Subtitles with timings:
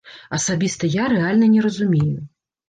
[0.37, 2.19] Асабіста я рэальна не разумею.